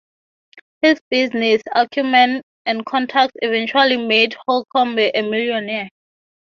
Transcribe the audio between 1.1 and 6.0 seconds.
business acumen and contacts eventually made Holcombe a millionaire.